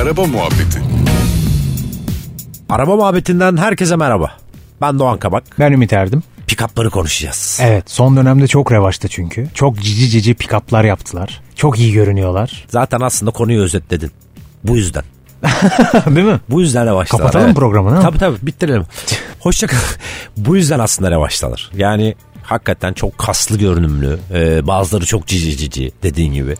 Araba 0.00 0.26
Muhabbeti 0.26 0.80
Araba 2.68 2.96
muhabbetinden 2.96 3.56
herkese 3.56 3.96
merhaba. 3.96 4.32
Ben 4.80 4.98
Doğan 4.98 5.18
Kabak. 5.18 5.44
Ben 5.58 5.72
Ümit 5.72 5.92
Erdim. 5.92 6.22
Pikapları 6.46 6.90
konuşacağız. 6.90 7.58
Evet 7.62 7.90
son 7.90 8.16
dönemde 8.16 8.46
çok 8.46 8.72
revaçta 8.72 9.08
çünkü. 9.08 9.48
Çok 9.54 9.80
cici 9.80 10.08
cici 10.08 10.34
pikaplar 10.34 10.84
yaptılar. 10.84 11.40
Çok 11.56 11.78
iyi 11.78 11.92
görünüyorlar. 11.92 12.64
Zaten 12.68 13.00
aslında 13.00 13.30
konuyu 13.30 13.62
özetledin. 13.62 14.10
Bu 14.64 14.76
yüzden. 14.76 15.04
Değil 16.06 16.26
mi? 16.26 16.40
Bu 16.48 16.60
yüzden 16.60 16.86
revaçtalar. 16.86 17.20
Kapatalım 17.20 17.46
evet. 17.46 17.56
programı, 17.56 17.90
ha? 17.90 18.00
Tabii 18.00 18.18
tabii 18.18 18.36
bitirelim. 18.42 18.84
Hoşça 19.40 19.66
kal. 19.66 19.76
Bu 20.36 20.56
yüzden 20.56 20.78
aslında 20.78 21.10
revaçtalar. 21.10 21.70
Yani 21.76 22.14
hakikaten 22.42 22.92
çok 22.92 23.18
kaslı 23.18 23.58
görünümlü. 23.58 24.18
e, 24.34 24.66
bazıları 24.66 25.06
çok 25.06 25.26
cici 25.26 25.56
cici 25.56 25.92
dediğin 26.02 26.32
gibi. 26.32 26.56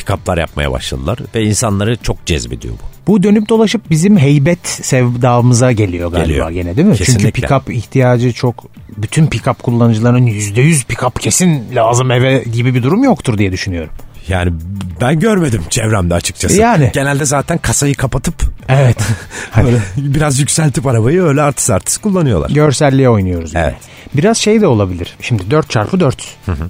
Pikaplar 0.00 0.38
yapmaya 0.38 0.72
başladılar. 0.72 1.18
Ve 1.34 1.42
insanları 1.44 1.96
çok 1.96 2.26
cezbediyor 2.26 2.74
bu. 2.74 3.12
Bu 3.12 3.22
dönüp 3.22 3.48
dolaşıp 3.48 3.90
bizim 3.90 4.18
heybet 4.18 4.66
sevdamıza 4.68 5.72
geliyor 5.72 6.10
galiba 6.10 6.26
Geliyor. 6.26 6.50
gene 6.50 6.76
değil 6.76 6.88
mi? 6.88 6.96
Çünkü 6.96 7.12
Kesinlikle. 7.12 7.30
pikap 7.30 7.70
ihtiyacı 7.70 8.32
çok 8.32 8.64
bütün 8.96 9.26
pikap 9.26 9.62
kullanıcılarının 9.62 10.26
%100 10.26 10.84
pikap 10.86 11.20
kesin 11.20 11.64
lazım 11.74 12.10
eve 12.10 12.44
gibi 12.52 12.74
bir 12.74 12.82
durum 12.82 13.04
yoktur 13.04 13.38
diye 13.38 13.52
düşünüyorum. 13.52 13.90
Yani 14.30 14.52
ben 15.00 15.20
görmedim 15.20 15.62
çevremde 15.70 16.14
açıkçası. 16.14 16.60
Yani. 16.60 16.90
Genelde 16.94 17.24
zaten 17.24 17.58
kasayı 17.58 17.94
kapatıp 17.94 18.34
Evet. 18.68 18.96
Böyle 19.64 19.78
biraz 19.96 20.38
yükseltip 20.40 20.86
arabayı 20.86 21.22
öyle 21.22 21.42
artist 21.42 21.70
artist 21.70 22.02
kullanıyorlar. 22.02 22.50
görselliğe 22.50 23.08
oynuyoruz. 23.08 23.52
Evet. 23.54 23.74
Biraz 24.14 24.38
şey 24.38 24.60
de 24.60 24.66
olabilir. 24.66 25.16
Şimdi 25.20 25.42
4x4 25.42 26.12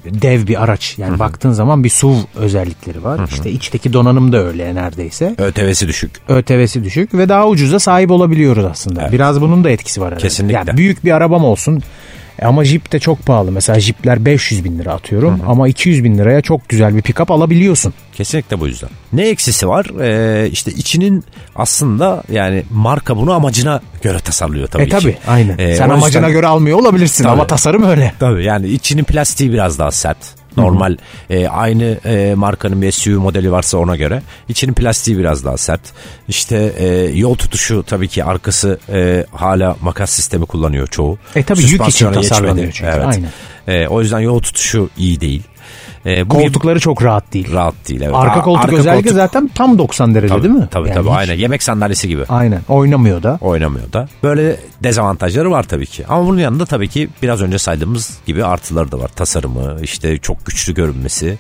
dev 0.05 0.47
bir 0.47 0.65
araç. 0.65 0.95
Yani 0.99 1.19
baktığın 1.19 1.53
zaman 1.53 1.85
bir 1.85 1.89
SUV 1.89 2.17
özellikleri 2.37 3.05
var. 3.05 3.21
İşte 3.31 3.51
içteki 3.51 3.93
donanım 3.93 4.33
da 4.33 4.45
öyle 4.47 4.75
neredeyse. 4.75 5.35
ÖTV'si 5.39 5.89
düşük. 5.89 6.11
ÖTV'si 6.29 6.85
düşük 6.85 7.15
ve 7.15 7.29
daha 7.29 7.49
ucuza 7.49 7.79
sahip 7.79 8.11
olabiliyoruz 8.11 8.65
aslında. 8.65 9.13
Biraz 9.13 9.41
bunun 9.41 9.65
da 9.65 9.71
etkisi 9.71 10.01
var 10.01 10.07
herhalde. 10.07 10.23
Kesinlikle. 10.23 10.57
Yani 10.59 10.77
büyük 10.77 11.05
bir 11.05 11.13
arabam 11.13 11.45
olsun 11.45 11.83
e 12.41 12.45
ama 12.47 12.65
Jeep 12.65 12.93
de 12.93 12.99
çok 12.99 13.27
pahalı. 13.27 13.53
Mesela 13.53 13.81
Jeep'ler 13.81 14.25
500 14.25 14.65
bin 14.65 14.79
lira 14.79 14.93
atıyorum 14.93 15.41
ama 15.47 15.69
200 15.69 16.05
bin 16.05 16.19
liraya 16.19 16.41
çok 16.41 16.69
güzel 16.69 16.97
bir 16.97 17.03
pick-up 17.03 17.33
alabiliyorsun. 17.33 17.95
Kesinlikle 18.13 18.61
bu 18.61 18.67
yüzden. 18.67 18.91
Ne 19.13 19.29
eksisi 19.29 19.69
var? 19.69 19.87
Ee, 20.01 20.49
işte 20.51 20.71
içinin 20.71 21.25
aslında 21.57 22.23
yani 22.33 22.63
marka 22.71 23.17
bunu 23.17 23.33
amacına 23.33 23.81
göre 24.03 24.19
tasarlıyor 24.19 24.69
tabii 24.69 24.83
e 24.83 24.85
ki. 24.85 24.91
tabi 24.91 25.17
aynen. 25.29 25.59
Ee, 25.59 25.75
Sen 25.75 25.85
amacına 25.89 26.07
yüzden- 26.07 26.33
göre 26.33 26.47
almıyor 26.47 26.79
olabilirsin 26.79 27.25
Tabii. 27.25 27.33
ama 27.33 27.47
tasarım 27.47 27.83
öyle. 27.83 28.13
Tabii 28.21 28.45
yani 28.45 28.69
içinin 28.69 29.05
plastiği 29.05 29.53
biraz 29.53 29.79
daha 29.79 29.91
sert. 29.91 30.17
Normal 30.57 30.97
e, 31.31 31.49
aynı 31.49 31.85
e, 32.05 32.35
markanın 32.35 32.83
bir 32.83 32.93
SUV 32.93 33.19
modeli 33.19 33.53
varsa 33.53 33.79
ona 33.79 33.97
göre. 33.97 34.23
İçinin 34.49 34.73
plastiği 34.75 35.19
biraz 35.19 35.45
daha 35.45 35.57
sert. 35.57 35.81
İşte 36.29 36.73
e, 36.79 36.87
yol 37.19 37.35
tutuşu 37.35 37.85
tabii 37.87 38.09
ki 38.09 38.25
arkası 38.25 38.79
e, 38.93 39.27
hala 39.33 39.77
makas 39.83 40.11
sistemi 40.11 40.47
kullanıyor 40.47 40.87
çoğu. 40.87 41.19
E 41.35 41.43
tabii 41.43 41.63
yük 41.63 41.89
için 41.89 42.13
tasarlanıyor 42.13 42.73
çünkü, 42.73 42.91
Evet. 42.95 43.07
aynen. 43.07 43.31
E, 43.69 43.89
o 43.89 44.01
yüzden 44.01 44.21
yol 44.21 44.39
tutuşu 44.41 44.91
iyi 44.99 45.21
değil. 45.21 45.43
E, 46.07 46.31
bu 46.31 46.35
gibi 46.35 46.43
Koltukları 46.45 46.81
çok 46.81 47.05
rahat 47.05 47.33
değil. 47.33 47.53
rahat 47.53 47.75
değil. 47.89 48.01
Evet. 48.01 48.15
Arka 48.15 48.43
koltuk 48.43 48.73
özellikle 48.73 49.11
koltuk- 49.11 49.15
zaten 49.17 49.51
tam 49.55 49.79
90 49.79 50.15
derece 50.15 50.35
Tabii, 50.35 50.43
değil 50.43 50.55
mi? 50.55 50.69
Tabii 50.71 50.89
Yani 50.89 50.95
tabii 50.95 51.09
hiç- 51.09 51.17
aynen. 51.17 51.35
Yemek 51.35 51.63
sandalyesi 51.63 52.09
gibi. 52.09 52.25
Aynen 52.29 52.61
oynamıyor 52.69 53.23
da. 53.23 53.39
oynamıyor 53.41 53.93
da. 53.93 54.09
Böyle 54.23 54.57
dezavantajları 54.83 55.51
var 55.51 55.63
tabii 55.63 55.87
ki. 55.87 56.05
Ama 56.09 56.27
bunun 56.27 56.39
yanında 56.39 56.67
tabii 56.67 56.89
ki 56.89 57.09
biraz 57.23 57.43
önce 57.43 57.59
saydığımız 57.59 58.19
gibi 58.27 58.45
artıları 58.45 58.93
da 58.93 58.99
var. 58.99 59.09
Tasarımı, 59.09 59.77
işte 59.83 60.19
çok 60.19 60.47
güçlü 60.47 60.75
görünmesi, 60.75 61.39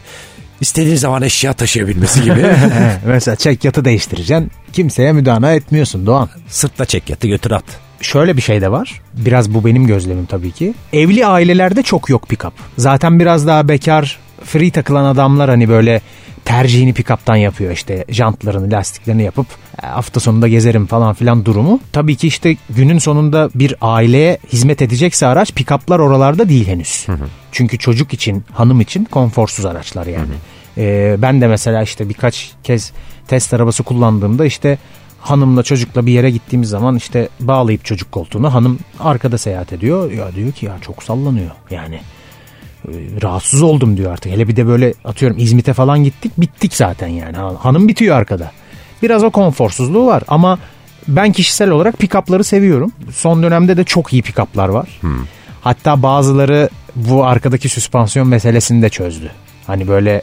istediğin 0.60 0.96
zaman 0.96 1.22
eşya 1.22 1.52
taşıyabilmesi 1.52 2.22
gibi. 2.22 2.46
Mesela 3.06 3.36
çek 3.36 3.64
yatı 3.64 3.84
değiştireceksin. 3.84 4.50
Kimseye 4.72 5.12
müdahale 5.12 5.54
etmiyorsun 5.54 6.06
Doğan. 6.06 6.28
Sırtla 6.48 6.84
çek 6.84 7.10
yatı 7.10 7.28
götür 7.28 7.50
at. 7.50 7.64
Şöyle 8.00 8.36
bir 8.36 8.42
şey 8.42 8.60
de 8.60 8.70
var. 8.70 9.00
Biraz 9.14 9.54
bu 9.54 9.64
benim 9.64 9.86
gözlemim 9.86 10.26
tabii 10.26 10.50
ki. 10.52 10.74
Evli 10.92 11.26
ailelerde 11.26 11.82
çok 11.82 12.08
yok 12.10 12.24
pick-up. 12.30 12.52
Zaten 12.78 13.20
biraz 13.20 13.46
daha 13.46 13.68
bekar, 13.68 14.18
free 14.44 14.70
takılan 14.70 15.04
adamlar 15.04 15.50
hani 15.50 15.68
böyle 15.68 16.00
tercihini 16.44 16.92
pick-up'tan 16.94 17.36
yapıyor 17.36 17.72
işte 17.72 18.04
jantlarını, 18.08 18.70
lastiklerini 18.72 19.22
yapıp 19.22 19.46
"E, 19.82 19.86
hafta 19.86 20.20
sonunda 20.20 20.48
gezerim 20.48 20.86
falan 20.86 21.14
filan 21.14 21.44
durumu. 21.44 21.80
Tabii 21.92 22.16
ki 22.16 22.26
işte 22.28 22.56
günün 22.70 22.98
sonunda 22.98 23.50
bir 23.54 23.74
aileye 23.80 24.38
hizmet 24.52 24.82
edecekse 24.82 25.26
araç 25.26 25.50
pick-up'lar 25.50 25.98
oralarda 26.00 26.48
değil 26.48 26.66
henüz. 26.66 27.06
Çünkü 27.52 27.78
çocuk 27.78 28.12
için, 28.14 28.44
hanım 28.52 28.80
için 28.80 29.04
konforsuz 29.04 29.64
araçlar 29.66 30.06
yani. 30.06 30.34
Ee, 30.78 31.16
ben 31.18 31.40
de 31.40 31.46
mesela 31.48 31.82
işte 31.82 32.08
birkaç 32.08 32.50
kez 32.64 32.92
test 33.28 33.54
arabası 33.54 33.82
kullandığımda 33.82 34.44
işte 34.44 34.78
hanımla 35.20 35.62
çocukla 35.62 36.06
bir 36.06 36.12
yere 36.12 36.30
gittiğimiz 36.30 36.68
zaman 36.68 36.96
işte 36.96 37.28
bağlayıp 37.40 37.84
çocuk 37.84 38.12
koltuğuna 38.12 38.54
hanım 38.54 38.78
arkada 39.00 39.38
seyahat 39.38 39.72
ediyor. 39.72 40.10
Ya 40.12 40.34
diyor 40.34 40.52
ki 40.52 40.66
ya 40.66 40.76
çok 40.80 41.02
sallanıyor 41.02 41.50
yani. 41.70 42.00
e, 42.88 42.92
Rahatsız 43.22 43.62
oldum 43.62 43.96
diyor 43.96 44.12
artık. 44.12 44.32
Hele 44.32 44.48
bir 44.48 44.56
de 44.56 44.66
böyle 44.66 44.94
atıyorum 45.04 45.38
İzmit'e 45.38 45.72
falan 45.72 46.04
gittik 46.04 46.32
bittik 46.40 46.74
zaten 46.74 47.08
yani. 47.08 47.36
Ha- 47.36 47.54
Hanım 47.64 47.88
bitiyor 47.88 48.16
arkada. 48.16 48.50
Biraz 49.02 49.24
o 49.24 49.30
konforsuzluğu 49.30 50.06
var 50.06 50.22
ama 50.28 50.58
ben 51.08 51.32
kişisel 51.32 51.70
olarak 51.70 51.94
pick-up'ları 51.98 52.44
seviyorum. 52.44 52.92
Son 53.12 53.42
dönemde 53.42 53.76
de 53.76 53.84
çok 53.84 54.12
iyi 54.12 54.22
pick-up'lar 54.22 54.68
var. 54.68 55.00
Hatta 55.60 56.02
bazıları 56.02 56.68
bu 56.96 57.24
arkadaki 57.24 57.68
süspansiyon 57.68 58.28
meselesini 58.28 58.82
de 58.82 58.88
çözdü. 58.88 59.30
Hani 59.66 59.88
böyle 59.88 60.22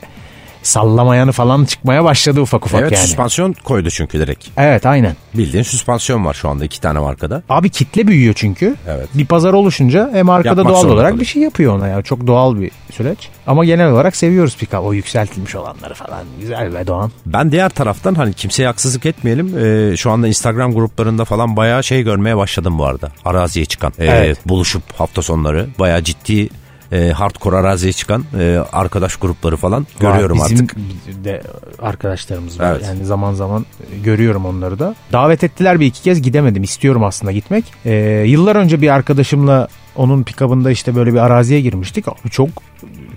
sallamayanı 0.64 1.32
falan 1.32 1.66
çıkmaya 1.66 2.04
başladı 2.04 2.42
ufak 2.42 2.66
ufak 2.66 2.82
evet 2.82 2.92
yani. 2.92 3.02
süspansiyon 3.08 3.54
koydu 3.54 3.90
çünkü 3.90 4.20
direkt. 4.20 4.48
Evet 4.58 4.86
aynen. 4.86 5.16
Bildiğin 5.34 5.64
süspansiyon 5.64 6.26
var 6.26 6.34
şu 6.34 6.50
anda 6.50 6.66
iki 6.66 6.82
tane 6.82 7.00
markada. 7.00 7.44
Abi 7.50 7.70
kitle 7.70 8.08
büyüyor 8.08 8.34
çünkü. 8.38 8.76
Evet. 8.88 9.08
Bir 9.14 9.26
pazar 9.26 9.54
oluşunca 9.54 10.10
hem 10.14 10.30
arkada 10.30 10.48
Yapmak 10.62 10.74
doğal 10.74 10.86
olarak 10.86 11.02
kalıyor. 11.10 11.20
bir 11.20 11.26
şey 11.26 11.42
yapıyor 11.42 11.76
ona 11.78 11.88
ya. 11.88 12.02
Çok 12.02 12.28
doğal 12.28 12.60
bir 12.62 12.72
süreç. 12.92 13.30
Ama 13.48 13.66
genel 13.66 13.92
olarak 13.92 14.16
seviyoruz 14.16 14.58
pick 14.58 14.74
O 14.74 14.94
yükseltilmiş 14.94 15.56
olanları 15.56 15.94
falan. 15.94 16.20
Güzel 16.40 16.74
be 16.74 16.88
Doğan. 16.88 17.12
Ben 17.26 17.52
diğer 17.52 17.70
taraftan 17.70 18.16
hani 18.16 18.34
kimseye 18.34 18.66
haksızlık 18.68 19.06
etmeyelim. 19.06 19.58
Ee, 19.58 19.98
şu 19.98 20.12
anda 20.12 20.28
Instagram 20.28 20.74
gruplarında 20.74 21.26
falan 21.26 21.56
bayağı 21.58 21.84
şey 21.84 22.04
görmeye 22.04 22.38
başladım 22.38 22.80
bu 22.80 22.86
arada. 22.86 23.12
Araziye 23.26 23.66
çıkan. 23.66 23.94
Ee, 24.00 24.06
Evet. 24.06 24.38
Buluşup 24.46 24.84
hafta 24.98 25.22
sonları 25.22 25.68
bayağı 25.80 26.04
ciddi 26.04 26.50
e, 26.92 27.10
hardcore 27.10 27.56
araziye 27.56 27.94
çıkan 27.94 28.24
e, 28.40 28.64
arkadaş 28.72 29.16
grupları 29.16 29.58
falan 29.58 29.88
görüyorum 30.00 30.40
Var, 30.40 30.50
bizim 30.50 30.66
artık. 30.66 30.78
de 31.24 31.42
arkadaşlarımız 31.80 32.60
var. 32.60 32.72
Evet. 32.72 32.86
Yani 32.86 33.06
zaman 33.06 33.34
zaman 33.34 33.66
görüyorum 34.04 34.46
onları 34.46 34.80
da. 34.80 34.96
Davet 35.12 35.44
ettiler 35.44 35.80
bir 35.80 35.86
iki 35.86 36.02
kez 36.02 36.22
gidemedim. 36.22 36.64
İstiyorum 36.64 37.04
aslında 37.04 37.32
gitmek. 37.32 37.66
Ee, 37.86 37.94
yıllar 38.28 38.56
önce 38.56 38.82
bir 38.82 38.90
arkadaşımla 38.90 39.68
onun 39.96 40.24
pikabında 40.24 40.72
işte 40.72 40.96
böyle 40.96 41.14
bir 41.14 41.20
araziye 41.20 41.62
girmiştik. 41.62 42.06
Çok 42.32 42.50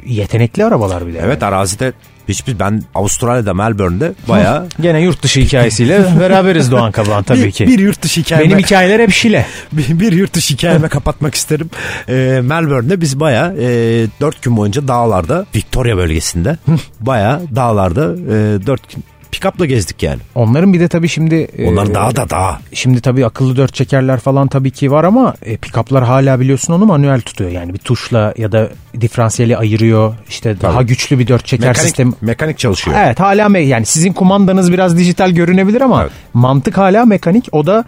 yetenekli 0.06 0.64
arabalar 0.64 1.06
bir 1.06 1.14
de. 1.14 1.20
Evet 1.24 1.42
arazide 1.42 1.92
hiçbir 2.30 2.58
ben 2.58 2.82
Avustralya'da 2.94 3.54
Melbourne'de 3.54 4.12
bayağı 4.28 4.68
Gene 4.80 5.00
yurt 5.00 5.22
dışı 5.22 5.40
hikayesiyle 5.40 6.04
beraberiz 6.20 6.70
Doğan 6.70 6.92
Kabağan 6.92 7.22
tabii 7.22 7.44
bir, 7.44 7.50
ki. 7.50 7.66
bir 7.66 7.78
yurt 7.78 8.02
dışı 8.02 8.20
hikayeme, 8.20 8.50
Benim 8.50 8.58
hikayeler 8.58 9.00
hep 9.00 9.12
şile. 9.12 9.46
bir, 9.72 10.00
bir 10.00 10.12
yurt 10.12 10.34
dışı 10.34 10.54
hikayeme 10.54 10.88
kapatmak 10.88 11.34
isterim. 11.34 11.70
Ee, 12.08 12.40
Melbourne'de 12.42 13.00
biz 13.00 13.20
bayağı 13.20 13.56
e, 13.58 14.06
4 14.20 14.42
gün 14.42 14.56
boyunca 14.56 14.88
dağlarda 14.88 15.46
Victoria 15.54 15.96
bölgesinde 15.96 16.56
bayağı 17.00 17.42
dağlarda 17.56 18.02
e, 18.02 18.66
4 18.66 18.94
gün 18.94 19.04
pick-up'la 19.32 19.66
gezdik 19.66 20.02
yani. 20.02 20.18
Onların 20.34 20.72
bir 20.72 20.80
de 20.80 20.88
tabii 20.88 21.08
şimdi... 21.08 21.48
Onların 21.68 21.90
e, 21.90 21.94
daha 21.94 22.16
da 22.16 22.30
daha. 22.30 22.60
Şimdi 22.72 23.00
tabii 23.00 23.26
akıllı 23.26 23.56
dört 23.56 23.74
çekerler 23.74 24.20
falan 24.20 24.48
tabii 24.48 24.70
ki 24.70 24.90
var 24.90 25.04
ama 25.04 25.34
e, 25.42 25.54
pick-up'lar 25.56 26.04
hala 26.04 26.40
biliyorsun 26.40 26.72
onu 26.72 26.86
manuel 26.86 27.20
tutuyor. 27.20 27.50
Yani 27.50 27.74
bir 27.74 27.78
tuşla 27.78 28.34
ya 28.36 28.52
da 28.52 28.68
diferansiyeli 29.00 29.56
ayırıyor. 29.56 30.14
İşte 30.28 30.60
daha 30.60 30.82
güçlü 30.82 31.18
bir 31.18 31.26
dört 31.28 31.46
çeker 31.46 31.68
Mekanik, 31.68 31.86
sistemi. 31.88 32.12
mekanik 32.20 32.58
çalışıyor. 32.58 32.96
Evet 33.00 33.20
hala 33.20 33.46
me- 33.46 33.58
yani 33.58 33.86
sizin 33.86 34.12
kumandanız 34.12 34.72
biraz 34.72 34.96
dijital 34.98 35.30
görünebilir 35.30 35.80
ama 35.80 36.02
Evet. 36.02 36.12
mantık 36.34 36.78
hala 36.78 37.04
mekanik. 37.04 37.48
O 37.52 37.66
da 37.66 37.84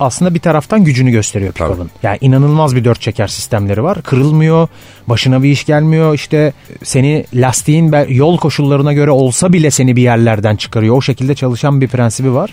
aslında 0.00 0.34
bir 0.34 0.40
taraftan 0.40 0.84
gücünü 0.84 1.10
gösteriyor 1.10 1.52
pick-up'ın. 1.52 1.90
Yani 2.02 2.18
inanılmaz 2.20 2.76
bir 2.76 2.84
dört 2.84 3.00
çeker 3.00 3.26
sistemleri 3.26 3.82
var. 3.82 4.02
Kırılmıyor, 4.02 4.68
başına 5.06 5.42
bir 5.42 5.48
iş 5.50 5.64
gelmiyor. 5.64 6.14
İşte 6.14 6.52
seni 6.82 7.24
lastiğin 7.34 7.94
yol 8.08 8.38
koşullarına 8.38 8.92
göre 8.92 9.10
olsa 9.10 9.52
bile 9.52 9.70
seni 9.70 9.96
bir 9.96 10.02
yerlerden 10.02 10.56
çıkarıyor. 10.56 10.96
O 10.96 11.00
şekilde 11.00 11.34
çalışan 11.34 11.80
bir 11.80 11.88
prensibi 11.88 12.34
var. 12.34 12.50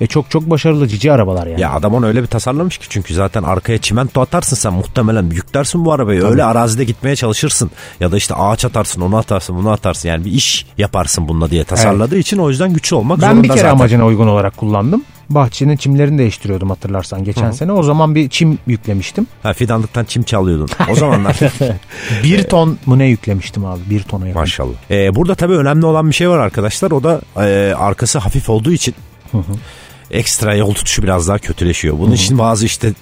E 0.00 0.06
çok 0.06 0.30
çok 0.30 0.50
başarılı 0.50 0.88
cici 0.88 1.12
arabalar 1.12 1.46
yani. 1.46 1.60
Ya 1.60 1.72
adam 1.72 1.94
onu 1.94 2.06
öyle 2.06 2.22
bir 2.22 2.26
tasarlamış 2.26 2.78
ki 2.78 2.86
çünkü 2.88 3.14
zaten 3.14 3.42
arkaya 3.42 3.78
çimento 3.78 4.20
atarsın 4.20 4.56
sen 4.56 4.72
muhtemelen 4.72 5.30
yüklersin 5.30 5.84
bu 5.84 5.92
arabayı. 5.92 6.24
Öyle 6.24 6.44
arazide 6.44 6.84
gitmeye 6.84 7.16
çalışırsın. 7.16 7.70
Ya 8.00 8.12
da 8.12 8.16
işte 8.16 8.34
ağaç 8.34 8.64
atarsın 8.64 9.00
onu 9.00 9.16
atarsın 9.16 9.56
bunu 9.56 9.70
atarsın. 9.70 10.08
Yani 10.08 10.24
bir 10.24 10.30
iş 10.32 10.66
yaparsın 10.78 11.28
bununla 11.28 11.50
diye 11.50 11.64
tasarladığı 11.64 12.18
için 12.18 12.38
o 12.38 12.50
yüzden 12.50 12.72
güçlü 12.72 12.96
olmak 12.96 13.20
Ben 13.20 13.26
zorunda 13.28 13.42
bir 13.42 13.48
kere 13.48 13.58
zaten. 13.58 13.70
amacına 13.74 14.06
uygun 14.06 14.26
olarak 14.28 14.56
kullandım. 14.56 15.02
Bahçenin 15.30 15.76
çimlerini 15.76 16.18
değiştiriyordum 16.18 16.70
hatırlarsan 16.70 17.24
geçen 17.24 17.50
sene. 17.50 17.72
O 17.72 17.82
zaman 17.82 18.14
bir 18.14 18.28
çim 18.28 18.58
yüklemiştim. 18.66 19.26
Ha, 19.42 19.52
fidanlıktan 19.52 20.04
çim 20.04 20.22
çalıyordun. 20.22 20.68
O 20.90 20.94
zamanlar. 20.94 21.36
Bir 22.22 22.42
ton 22.42 22.78
mu 22.86 22.98
ne 22.98 23.06
yüklemiştim 23.06 23.64
abi? 23.64 23.80
Bir 23.90 24.02
tona 24.02 24.26
yakın. 24.26 24.40
Maşallah. 24.40 24.74
Ee, 24.90 25.14
burada 25.14 25.34
tabii 25.34 25.54
önemli 25.54 25.86
olan 25.86 26.08
bir 26.08 26.14
şey 26.14 26.28
var 26.28 26.38
arkadaşlar. 26.38 26.90
O 26.90 27.02
da 27.02 27.20
e, 27.36 27.74
arkası 27.74 28.18
hafif 28.18 28.50
olduğu 28.50 28.72
için 28.72 28.94
ekstra 30.10 30.54
yol 30.54 30.74
tutuşu 30.74 31.02
biraz 31.02 31.28
daha 31.28 31.38
kötüleşiyor. 31.38 31.98
Bunun 31.98 32.12
için 32.12 32.38
bazı 32.38 32.66
işte 32.66 32.92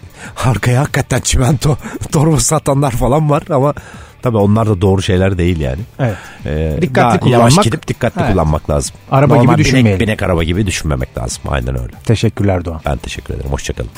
arkaya 0.45 0.81
hakikaten 0.81 1.21
çimento 1.21 1.77
torba 2.13 2.41
satanlar 2.41 2.91
falan 2.91 3.31
var 3.31 3.43
ama 3.51 3.75
tabii 4.23 4.37
onlar 4.37 4.67
da 4.69 4.81
doğru 4.81 5.03
şeyler 5.03 5.39
değil 5.39 5.61
yani. 5.61 5.81
Evet. 5.99 6.17
Ee, 6.47 6.79
Dikkatli 6.83 7.21
daha 7.21 7.31
Yavaş 7.31 7.53
kullanmak- 7.55 7.65
gidip 7.65 7.89
dikkatli 7.89 8.21
Evet. 8.23 8.33
kullanmak 8.33 8.71
lazım. 8.71 8.95
Araba 9.11 9.35
gibi 9.37 9.45
Normal 9.45 9.59
düşünmeyelim. 9.59 9.91
Binek, 10.01 10.09
binek 10.09 10.23
araba 10.23 10.43
gibi 10.45 10.67
düşünmemek 10.67 11.19
lazım. 11.19 11.43
Aynen 11.49 11.81
öyle. 11.83 11.93
Teşekkürler 12.05 12.65
Doğan. 12.65 12.81
Ben 12.87 12.97
teşekkür 12.97 13.35
ederim. 13.35 13.51
Hoşçakalın. 13.51 13.91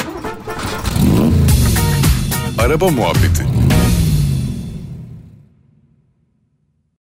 Araba 2.59 2.89
Muhabbeti 2.89 3.43